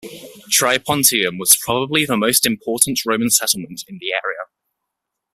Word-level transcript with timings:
Tripontium 0.49 1.37
was 1.37 1.55
probably 1.63 2.07
the 2.07 2.17
most 2.17 2.43
important 2.47 2.99
Roman 3.05 3.29
settlement 3.29 3.83
in 3.87 3.99
the 4.01 4.13
area. 4.13 4.47